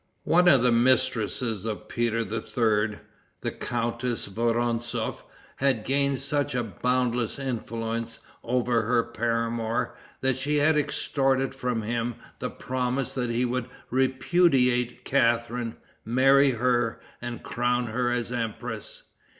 [0.23, 2.97] One of the mistresses of Peter III.,
[3.41, 5.23] the Countess Vorontzof,
[5.57, 12.15] had gained such a boundless influence over her paramour, that she had extorted from him
[12.39, 19.03] the promise that he would repudiate Catharine, marry her, and crown her as empress.